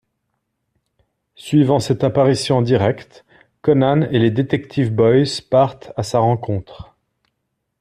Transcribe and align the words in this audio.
Suivant 1.35 1.79
cette 1.79 2.03
apparition 2.03 2.57
en 2.57 2.61
direct, 2.63 3.23
Conan 3.61 4.01
et 4.09 4.17
les 4.17 4.31
détectives 4.31 4.91
boys 4.91 5.43
partent 5.51 5.91
à 5.95 6.01
sa 6.01 6.17
rencontre. 6.17 6.95